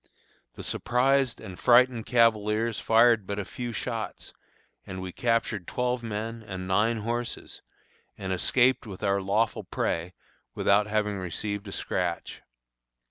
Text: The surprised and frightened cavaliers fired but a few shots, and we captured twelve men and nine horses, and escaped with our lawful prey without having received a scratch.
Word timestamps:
The 0.55 0.63
surprised 0.63 1.39
and 1.39 1.59
frightened 1.59 2.07
cavaliers 2.07 2.79
fired 2.79 3.27
but 3.27 3.37
a 3.37 3.45
few 3.45 3.71
shots, 3.71 4.33
and 4.83 4.99
we 4.99 5.11
captured 5.11 5.67
twelve 5.67 6.01
men 6.01 6.41
and 6.41 6.67
nine 6.67 6.97
horses, 6.97 7.61
and 8.17 8.33
escaped 8.33 8.87
with 8.87 9.03
our 9.03 9.21
lawful 9.21 9.63
prey 9.63 10.15
without 10.55 10.87
having 10.87 11.19
received 11.19 11.67
a 11.67 11.71
scratch. 11.71 12.41